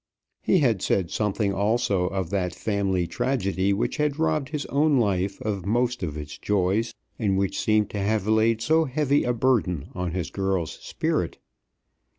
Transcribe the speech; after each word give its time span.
He 0.41 0.57
had 0.57 0.81
said 0.81 1.11
something 1.11 1.53
also 1.53 2.07
of 2.07 2.31
that 2.31 2.55
family 2.55 3.05
tragedy 3.05 3.71
which 3.71 3.97
had 3.97 4.17
robbed 4.17 4.49
his 4.49 4.65
own 4.65 4.97
life 4.97 5.39
of 5.43 5.63
most 5.63 6.01
of 6.01 6.17
its 6.17 6.39
joys, 6.39 6.95
and 7.19 7.37
which 7.37 7.59
seemed 7.61 7.91
to 7.91 7.99
have 7.99 8.25
laid 8.25 8.61
so 8.63 8.85
heavy 8.85 9.23
a 9.23 9.31
burden 9.33 9.89
on 9.93 10.09
his 10.13 10.31
girl's 10.31 10.71
spirit. 10.71 11.37